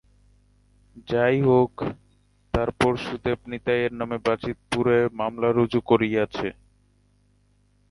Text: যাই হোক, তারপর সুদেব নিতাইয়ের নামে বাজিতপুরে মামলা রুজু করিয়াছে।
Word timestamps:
যাই 1.07 1.37
হোক, 1.41 1.71
তারপর 2.53 2.91
সুদেব 2.97 3.39
নিতাইয়ের 3.47 3.93
নামে 3.93 4.17
বাজিতপুরে 4.27 4.97
মামলা 5.13 5.49
রুজু 5.51 5.79
করিয়াছে। 5.81 6.47